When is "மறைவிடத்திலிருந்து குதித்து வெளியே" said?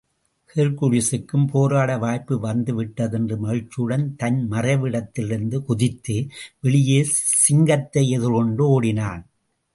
4.51-6.99